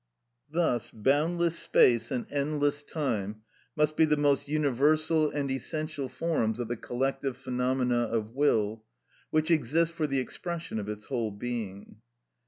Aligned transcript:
Thus 0.49 0.89
boundless 0.89 1.59
space 1.59 2.09
and 2.09 2.25
endless 2.31 2.81
time 2.81 3.43
must 3.75 3.95
be 3.95 4.03
the 4.03 4.17
most 4.17 4.47
universal 4.47 5.29
and 5.29 5.51
essential 5.51 6.09
forms 6.09 6.59
of 6.59 6.69
the 6.69 6.75
collective 6.75 7.37
phenomena 7.37 8.05
of 8.05 8.31
will, 8.33 8.83
which 9.29 9.51
exist 9.51 9.93
for 9.93 10.07
the 10.07 10.17
expression 10.17 10.79
of 10.79 10.89
its 10.89 11.05
whole 11.05 11.29
being. 11.29 11.97